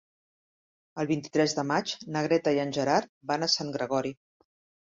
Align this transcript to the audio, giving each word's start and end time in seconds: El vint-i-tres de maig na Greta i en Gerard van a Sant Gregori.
El 1.03 1.09
vint-i-tres 1.11 1.53
de 1.59 1.67
maig 1.73 1.93
na 2.17 2.25
Greta 2.29 2.57
i 2.57 2.63
en 2.65 2.75
Gerard 2.79 3.15
van 3.33 3.45
a 3.45 3.51
Sant 3.59 3.71
Gregori. 3.77 4.17